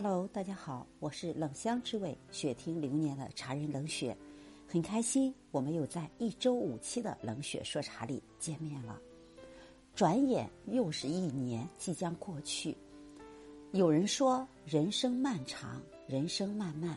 [0.00, 4.16] Hello，大家好，我是冷香之味雪听流年的茶人冷雪，
[4.68, 8.96] 很开心我们又在一周五期的冷雪说茶里见面了。
[9.96, 12.76] 转眼又是一年即将过去，
[13.72, 16.94] 有人说人生漫长，人生漫漫；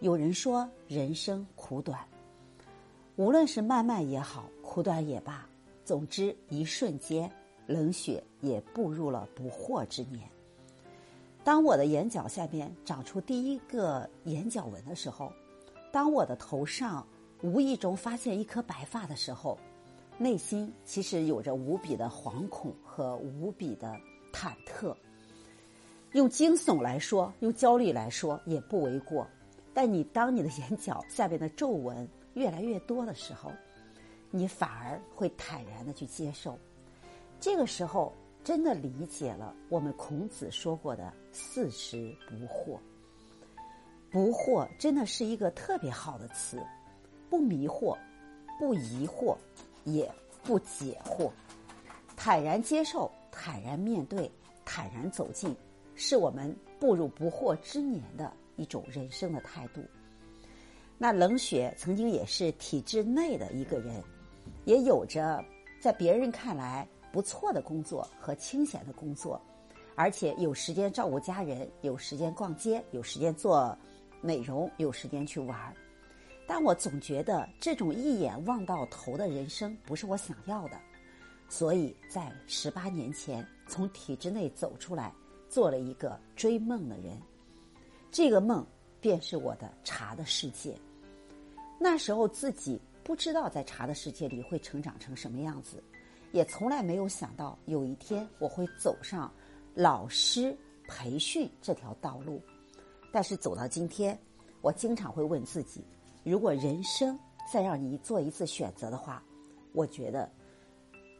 [0.00, 2.06] 有人说人生苦短。
[3.16, 5.48] 无论是漫漫也好，苦短也罢，
[5.86, 7.32] 总之一瞬间，
[7.66, 10.30] 冷雪也步入了不惑之年。
[11.46, 15.32] 当我的眼角下面长出第一个眼角纹的时候，
[15.92, 17.06] 当我的头上
[17.40, 19.56] 无意中发现一颗白发的时候，
[20.18, 23.96] 内心其实有着无比的惶恐和无比的
[24.32, 24.92] 忐忑。
[26.14, 29.24] 用惊悚来说，用焦虑来说也不为过。
[29.72, 33.52] 但你当你的眼角下面的皱纹越来越多的时候，
[34.32, 36.58] 你反而会坦然的去接受。
[37.38, 38.12] 这个时候。
[38.46, 42.78] 真的理解了我们孔子说过的“四十不惑”。
[44.08, 46.64] 不惑真的是一个特别好的词，
[47.28, 47.98] 不迷惑，
[48.56, 49.36] 不疑惑，
[49.82, 50.08] 也
[50.44, 51.28] 不解惑，
[52.16, 54.30] 坦然接受，坦然面对，
[54.64, 55.52] 坦然走进，
[55.96, 59.82] 是我们步入不惑之年的一种人生的态度。
[60.96, 64.00] 那冷血曾经也是体制内的一个人，
[64.66, 65.44] 也有着
[65.80, 66.86] 在别人看来。
[67.12, 69.40] 不错的工作和清闲的工作，
[69.94, 73.76] 而且有时间照顾家人，有时间逛街，有时间做
[74.20, 75.74] 美容，有时间去玩儿。
[76.46, 80.78] 但我总觉得这种一眼望到头的人生不是我想要的，
[81.48, 85.12] 所以在十八年前从体制内走出来，
[85.48, 87.20] 做了一个追梦的人。
[88.12, 88.64] 这个梦
[89.00, 90.78] 便是我的茶的世界。
[91.78, 95.82] 那时候自己不知道在茶的世界里会成长成什么样子。
[96.32, 99.32] 也从来没有想到有一天我会走上
[99.74, 102.40] 老师培训这条道路，
[103.12, 104.18] 但是走到今天，
[104.60, 105.84] 我经常会问自己：
[106.24, 107.18] 如果人生
[107.52, 109.22] 再让你做一次选择的话，
[109.72, 110.30] 我觉得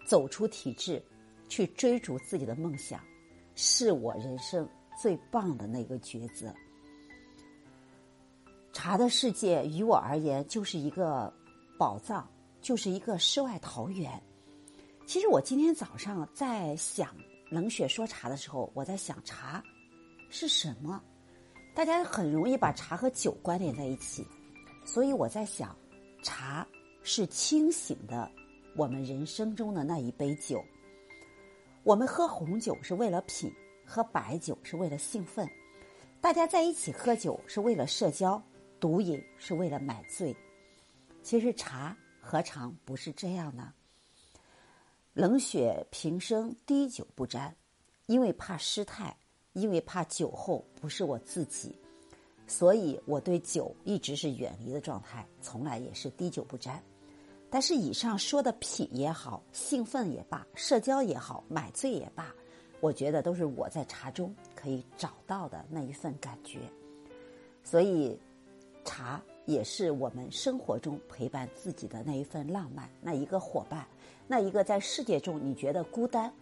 [0.06, 1.03] 走出体制，
[1.49, 3.00] 去追逐自己的梦想，
[3.55, 4.69] 是我人生
[5.00, 6.55] 最棒的那个抉择。
[8.73, 11.33] 茶的世界于我而言就是一个
[11.78, 12.28] 宝藏，
[12.61, 14.23] 就是一个世外桃源。
[15.06, 17.15] 其实我今天早上在想
[17.49, 19.62] 冷血说茶的时候，我在想茶
[20.28, 21.00] 是什么？
[21.77, 24.27] 大家很容易把茶和酒关联在一起，
[24.84, 25.77] 所以我在想，
[26.25, 26.67] 茶
[27.05, 28.28] 是清醒的，
[28.75, 30.62] 我们人生中的那一杯酒。
[31.84, 33.53] 我们喝红酒是为了品，
[33.87, 35.49] 喝白酒是为了兴奋，
[36.21, 38.43] 大家在一起喝酒是为了社交，
[38.81, 40.37] 独饮是为了买醉。
[41.23, 43.73] 其实茶何尝不是这样呢？
[45.16, 47.56] 冷血平生滴酒不沾，
[48.04, 49.16] 因为怕失态，
[49.54, 51.75] 因为怕酒后不是我自己，
[52.47, 56.78] 所以我对酒一直是远离的状态，从来也是滴酒不沾。
[57.49, 62.31] 但是以上说的品也好，兴奋也罢，社交也好，买醉也罢，
[62.82, 66.60] 我觉得都是我在茶中可以找到的那一份感觉。
[67.65, 68.21] 所以，
[68.84, 73.87] 茶也是我们生活中陪伴自己的那一份浪漫，那一个伙伴。
[74.27, 76.33] 那一个在世界中你觉得孤单，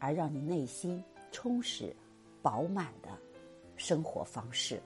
[0.00, 1.94] 而让你内心充实、
[2.42, 3.08] 饱满的
[3.76, 4.82] 生活方式，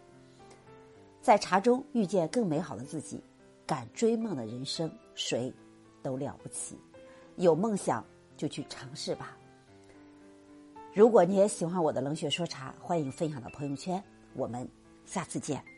[1.22, 3.18] 在茶中遇见更美好的自己，
[3.66, 5.50] 敢追梦的人生，谁
[6.02, 6.76] 都了不起。
[7.36, 8.04] 有梦想
[8.36, 9.36] 就去尝试吧。
[10.92, 14.02] 如果你也喜欢我的冷血说茶，欢迎分享到朋友圈。
[14.34, 14.68] 我们
[15.06, 15.77] 下次见。